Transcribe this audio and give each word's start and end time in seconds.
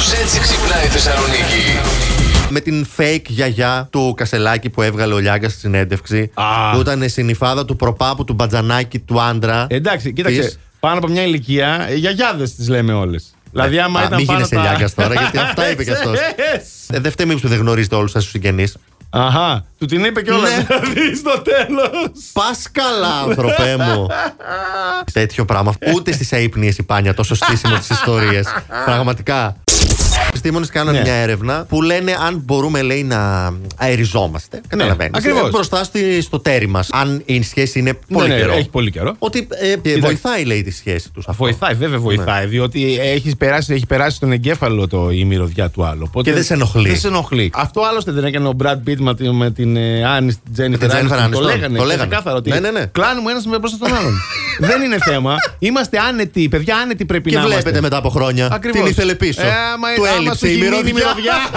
Κάπως 0.00 0.20
έτσι 0.20 0.40
ξυπνάει 0.40 0.84
η 0.84 0.88
Θεσσαλονίκη. 0.88 1.78
Με 2.48 2.60
την 2.60 2.86
fake 2.96 3.22
γιαγιά 3.26 3.88
του 3.92 4.14
Κασελάκη 4.16 4.70
που 4.70 4.82
έβγαλε 4.82 5.14
ο 5.14 5.18
Λιάγκας 5.18 5.50
στη 5.52 5.60
συνέντευξη. 5.60 6.30
Α. 6.34 6.44
Που 6.74 6.80
ήταν 6.80 7.08
συνυφάδα 7.08 7.64
του 7.64 7.76
προπάπου 7.76 8.24
του 8.24 8.32
μπατζανάκι 8.32 8.98
του 8.98 9.20
άντρα. 9.20 9.66
Εντάξει, 9.68 10.12
κοίταξε. 10.12 10.40
Της- 10.40 10.58
Πάνω 10.80 10.98
από 10.98 11.08
μια 11.08 11.22
ηλικία, 11.22 11.86
ε, 11.90 11.94
γιαγιάδες 11.94 12.54
τις 12.54 12.68
λέμε 12.68 12.92
όλες. 12.92 13.34
Δηλαδή, 13.52 13.78
άμα 13.78 14.00
Α, 14.00 14.04
ήταν 14.04 14.16
μην 14.16 14.26
πάνω 14.26 14.38
γίνεσαι 14.38 14.54
τα... 14.54 14.60
Λιάγκας 14.62 14.94
τώρα, 14.94 15.14
γιατί 15.14 15.38
αυτά 15.48 15.70
είπε 15.70 15.84
κι 15.84 15.90
αυτός. 15.90 16.16
Yes. 16.18 16.94
Ε, 16.94 16.98
δεν 17.00 17.10
φταίει 17.12 17.26
μήπως 17.26 17.42
που 17.42 17.48
δεν 17.48 17.58
γνωρίζετε 17.58 17.94
όλους 17.94 18.10
σας 18.10 18.22
τους 18.22 18.30
συγγενείς. 18.32 18.76
Αχά, 19.10 19.64
του 19.78 19.86
την 19.86 20.04
είπε 20.04 20.22
κιόλας. 20.22 20.50
Ναι. 20.56 20.66
Δηλαδή 20.68 21.14
στο 21.16 21.42
τέλος. 21.42 22.10
Πας 22.32 22.66
καλά, 22.72 23.20
άνθρωπέ 23.28 23.76
μου. 23.76 24.06
Τέτοιο 25.12 25.44
πράγμα. 25.44 25.74
Ούτε 25.94 26.12
στις 26.12 26.32
αϊπνίε 26.32 26.72
η 26.78 26.82
πάνια 26.82 27.14
τόσο 27.14 27.34
στήσιμο 27.34 27.74
τι 27.74 27.86
ιστορίε. 28.00 28.40
Πραγματικά. 28.84 29.56
Οι 30.30 30.32
επιστήμονες 30.36 30.68
κάναν 30.70 30.94
Ναι. 30.94 31.00
μια 31.00 31.14
έρευνα 31.14 31.64
που 31.68 31.82
λένε 31.82 32.16
αν 32.26 32.42
μπορούμε, 32.44 32.82
λέει, 32.82 33.02
να 33.02 33.52
αεριζόμαστε. 33.76 34.60
Καταλαβαίνεις. 34.68 35.12
ακριβώς. 35.18 35.50
Μπροστά 35.50 35.84
στη, 35.84 36.20
στο 36.22 36.38
τέρι 36.40 36.66
μας. 36.66 36.88
Αν 36.92 37.22
η 37.24 37.42
σχέση 37.42 37.78
είναι 37.78 37.98
πολύ 38.12 38.28
ναι, 38.28 38.34
ναι, 38.34 38.40
καιρό. 38.40 38.52
έχει 38.52 38.68
πολύ 38.68 38.90
καιρό. 38.90 39.14
Ότι 39.18 39.48
ε, 39.82 39.98
βοηθάει, 39.98 40.44
λέει, 40.44 40.62
τη 40.62 40.70
σχέση 40.70 41.10
τους. 41.12 41.24
Βοηθάει, 41.36 41.74
βέβαια 41.74 41.98
βοηθάει, 41.98 42.46
διότι 42.46 42.98
έχεις 43.00 43.36
περάσει, 43.36 43.74
έχει 43.74 43.86
περάσει 43.86 44.16
στον 44.16 44.32
εγκέφαλο 44.32 44.86
το, 44.88 45.10
η 45.10 45.24
μυρωδιά 45.24 45.68
του 45.70 45.84
άλλου. 45.84 46.04
Οπότε 46.08 46.28
Και 46.30 46.34
δεν 46.36 46.44
σε 46.44 46.54
ενοχλεί. 46.54 46.88
Δεν 46.88 46.98
σε 46.98 47.06
ενοχλεί. 47.08 47.50
Αυτό 47.54 47.80
άλλωστε 47.90 48.12
δεν 48.12 48.24
έκανε 48.24 48.48
ο 48.48 48.52
Brad 48.62 48.76
Pitt 48.88 48.96
με, 48.98 49.14
την- 49.14 49.34
με 49.34 49.50
την 49.50 49.76
ε, 49.76 50.04
Άννη 50.04 50.32
την 50.32 50.52
Τζένιφερ 50.52 50.90
την 50.90 50.98
Jennifer 51.08 51.12
Aniston. 51.26 51.30
Το 51.30 51.38
Aniston. 51.38 51.42
λέγανε. 51.42 51.76
Το 51.78 51.82
και 51.82 51.88
λέγανε. 51.88 52.06
ξεκάθαρα 52.08 52.36
ότι 52.36 52.50
Ναι, 52.50 52.60
ναι, 52.60 52.70
ναι. 52.70 52.86
κλάνουμε 52.92 53.30
ένας 53.30 53.44
μπροστά 53.46 53.76
στον 53.76 53.94
άλλον. 53.94 54.12
δεν 54.60 54.82
είναι 54.82 54.98
θέμα. 55.04 55.36
Είμαστε 55.58 55.98
άνετοι. 55.98 56.48
Παιδιά, 56.48 56.76
άνετοι 56.76 57.04
πρέπει 57.04 57.30
Και 57.30 57.36
να 57.36 57.40
βλέπετε 57.42 57.60
είμαστε. 57.62 57.80
μετά 57.80 57.96
από 57.96 58.08
χρόνια 58.08 58.48
Ακριβώς. 58.52 58.80
την 58.80 58.90
ήθελε 58.90 59.14
πίσω. 59.14 59.42
Ε, 59.42 59.50
άμα, 59.72 59.94
του 59.94 60.06
άμα 60.06 60.14
έλειψε 60.16 60.38
σου 60.38 60.46
η 60.46 60.50
γίνει 60.50 60.64
μυρωδιά. 60.68 60.92
μυρωδιά. 60.94 61.34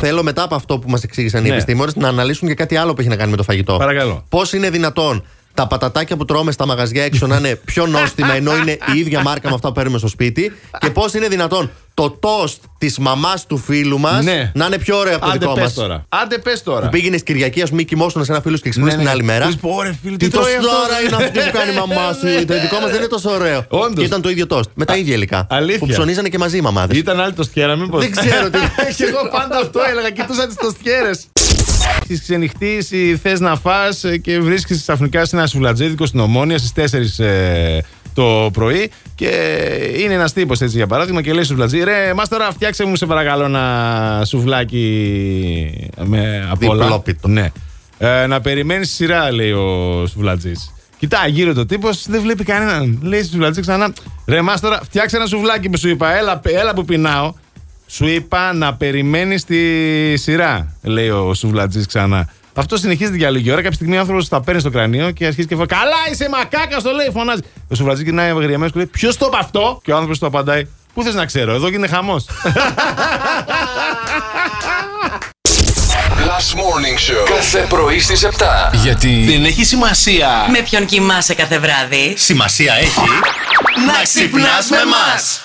Θέλω 0.00 0.22
μετά 0.22 0.42
από 0.42 0.54
αυτό 0.54 0.78
που 0.78 0.90
μας 0.90 1.02
εξήγησαν 1.02 1.44
οι 1.44 1.48
Ναι. 1.48 1.52
επιστήμονες 1.54 1.94
να 1.96 2.08
αναλύσουν 2.08 2.48
και 2.48 2.54
κάτι 2.54 2.76
άλλο 2.76 2.94
που 2.94 3.00
έχει 3.00 3.08
να 3.10 3.16
κάνει 3.16 3.30
με 3.30 3.36
το 3.36 3.42
φαγητό. 3.42 3.76
Παρακαλώ. 3.76 4.24
Πώς 4.28 4.52
είναι 4.52 4.70
δυνατόν 4.70 5.24
τα 5.54 5.66
πατατάκια 5.66 6.16
που 6.16 6.24
τρώμε 6.24 6.52
στα 6.52 6.66
μαγαζιά 6.66 7.04
έξω 7.04 7.26
να 7.26 7.36
είναι 7.36 7.54
πιο 7.64 7.86
νόστιμα 7.86 8.34
ενώ 8.34 8.56
είναι 8.56 8.70
η 8.94 8.98
ίδια 8.98 9.22
μάρκα 9.22 9.48
με 9.48 9.54
αυτά 9.54 9.68
που 9.68 9.74
παίρνουμε 9.74 9.98
στο 9.98 10.08
σπίτι. 10.08 10.52
Και 10.78 10.90
πώς 10.90 11.14
είναι 11.14 11.28
δυνατόν 11.28 11.70
το 11.96 12.10
τόστ 12.10 12.62
της 12.78 12.98
μαμάς 12.98 13.46
του 13.46 13.56
φίλου 13.58 13.98
μας 13.98 14.24
Ναι. 14.24 14.50
να 14.54 14.66
είναι 14.66 14.78
πιο 14.78 14.98
ωραίο 14.98 15.16
από 15.16 15.24
το 15.24 15.30
Άντε 15.30 15.38
δικό 15.38 15.52
πες 15.52 15.62
μας. 15.62 15.74
τώρα. 15.74 16.04
Άντε 16.08 16.38
πες 16.38 16.62
τώρα. 16.62 16.88
Πήγαινες 16.88 17.22
Κυριακή, 17.22 17.62
ας 17.62 17.70
πούμε, 17.70 17.82
κοιμόσουν 17.82 18.24
σε 18.24 18.32
ένα 18.32 18.40
φίλο 18.40 18.56
και 18.56 18.68
ξυπνούσε 18.70 18.96
Ναι, 18.96 19.02
την 19.02 19.04
ναι. 19.10 19.14
άλλη 19.14 19.22
μέρα. 19.22 19.44
Λες, 19.44 19.56
πω, 19.56 19.82
ρε, 19.82 19.96
φίλε, 20.02 20.16
Τι 20.16 20.24
τι 20.28 20.30
τρώει 20.32 20.44
τόστ 20.44 20.56
αυτός, 20.56 20.72
τώρα 20.72 20.98
ρε. 21.00 21.06
είναι 21.06 21.16
αυτή 21.24 21.38
που 21.50 21.56
κάνει 21.58 21.72
η 21.72 21.76
μαμά 21.86 22.12
σου; 22.12 22.44
Το 22.44 22.60
δικό 22.60 22.78
μας 22.80 22.90
δεν 22.90 22.94
είναι 22.98 23.06
τόσο 23.06 23.30
ωραίο. 23.30 23.64
Όντως. 23.68 23.94
Και 23.98 24.04
ήταν 24.04 24.20
το 24.22 24.28
ίδιο 24.30 24.46
τόστ. 24.46 24.70
Με 24.74 24.84
τα 24.84 24.96
ίδια 24.96 25.14
υλικά. 25.14 25.46
Αλήθεια. 25.50 25.78
Που 25.78 25.86
ψωνίζανε 25.86 26.28
και 26.28 26.38
μαζί 26.38 26.56
οι 26.56 26.60
μαμάδες. 26.60 26.96
Ήταν 26.98 27.20
άλλη 27.20 27.32
το 27.32 27.42
στιέρα, 27.42 27.76
μήπως. 27.76 28.00
Δεν 28.02 28.10
ξέρω 28.26 28.50
τι. 28.50 28.58
Και 28.96 29.04
εγώ 29.04 29.28
πάντα 29.30 29.58
αυτό 29.58 29.80
έλεγα. 29.90 30.10
Κοιτούσα 30.10 30.46
τις 30.46 30.56
τοστιέρες. 30.56 31.26
Έχεις 32.02 32.22
ξενυχτήσει, 32.22 33.18
θες 33.22 33.40
να 33.40 33.56
φά 33.56 33.78
και 34.22 34.40
βρίσκεις 34.40 34.80
ξαφνικά 34.80 35.24
σε 35.24 35.36
ένα 35.36 35.46
σουβλατζίδικο 35.46 36.06
στην 36.06 36.20
Ομόνια 36.20 36.58
στις 36.58 36.72
4 37.18 37.24
ε, 37.24 37.78
το 38.16 38.50
πρωί. 38.52 38.90
Και 39.14 39.30
είναι 39.98 40.14
ένας 40.14 40.32
τύπος 40.32 40.60
έτσι 40.60 40.76
για 40.76 40.86
παράδειγμα 40.86 41.22
και 41.22 41.32
λέει 41.32 41.42
στο 41.42 41.52
σουβλατζί: 41.52 41.84
Ρε, 41.84 42.14
μα 42.14 42.24
τώρα 42.26 42.50
φτιάξε 42.52 42.84
μου 42.84 42.96
σε 42.96 43.06
παρακαλώ 43.06 43.44
ένα 43.44 44.22
σουβλάκι 44.26 45.90
με 46.04 46.48
απ' 46.50 46.68
όλα». 46.68 46.82
Διπλόπιτο. 46.82 47.28
Ναι. 47.28 47.52
Ε, 47.98 48.26
να 48.26 48.40
περιμένεις 48.40 48.94
σειρά, 48.94 49.32
λέει 49.32 49.50
ο 49.50 50.06
σουβλατζής. 50.06 50.72
Κοιτάει 50.98 51.30
γύρω 51.30 51.54
το 51.54 51.66
τύπος, 51.66 52.06
δεν 52.08 52.20
βλέπει 52.20 52.44
κανέναν. 52.44 52.98
Λέει 53.02 53.22
στο 53.22 53.30
σουβλατζή 53.30 53.60
ξανά: 53.60 53.92
Ρε, 54.26 54.40
μα 54.42 54.58
τώρα 54.58 54.80
φτιάξε 54.84 55.16
ένα 55.16 55.26
σουβλάκι 55.26 55.68
που 55.68 55.78
σου 55.78 55.88
είπα. 55.88 56.16
Έλα, 56.16 56.40
έλα 56.44 56.74
που 56.74 56.84
πεινάω. 56.84 57.34
Σου 57.86 58.06
είπα 58.06 58.52
να 58.52 58.74
περιμένεις 58.74 59.44
τη 59.44 59.56
σειρά, 60.16 60.76
λέει 60.82 61.08
ο 61.08 61.34
Σουβλατζής 61.34 61.86
ξανά. 61.86 62.28
Αυτό 62.58 62.76
συνεχίζεται 62.76 63.16
για 63.16 63.30
λίγη 63.30 63.50
ώρα. 63.50 63.62
Κάποια 63.62 63.76
στιγμή 63.76 63.96
ο 63.96 64.00
άνθρωπος 64.00 64.28
τα 64.28 64.40
παίρνει 64.40 64.60
στο 64.60 64.70
κρανίο 64.70 65.10
και 65.10 65.26
αρχίζει 65.26 65.46
και 65.46 65.54
φωνάζει. 65.54 65.74
Καλά, 65.74 65.96
είσαι 66.12 66.28
μακάκα, 66.28 66.80
το 66.82 66.90
λέει, 66.90 67.08
φωνάζει. 67.12 67.40
Ο 67.68 67.74
Σουβλατζή 67.74 68.02
γυρνάει 68.02 68.30
αγριεμένο 68.30 68.70
και 68.70 68.76
λέει: 68.76 68.86
Ποιος 68.86 69.16
το 69.16 69.26
είπε 69.26 69.36
αυτό, 69.40 69.80
και 69.84 69.90
ο 69.92 69.94
άνθρωπος 69.94 70.18
του 70.18 70.26
απαντάει: 70.26 70.66
Πού 70.94 71.02
θες 71.02 71.14
να 71.14 71.24
ξέρω, 71.26 71.52
εδώ 71.54 71.68
γίνεται 71.68 71.94
χαμός. 71.94 72.26
Last 76.28 76.54
Morning 76.54 76.98
Show. 77.10 77.28
Κάθε 77.36 77.66
πρωί 77.68 78.00
στις 78.00 78.24
7. 78.24 78.28
Γιατί 78.72 79.24
Δεν 79.26 79.44
έχει 79.44 79.64
σημασία 79.64 80.28
Με 80.50 80.58
ποιον 80.62 80.84
κοιμάσαι 80.84 81.34
κάθε 81.34 81.58
βράδυ; 81.58 82.14
Σημασία 82.16 82.74
έχει 82.74 83.00
να 83.86 84.02
ξυπνάς 84.02 84.68
με 84.70 84.78
μας. 84.84 85.40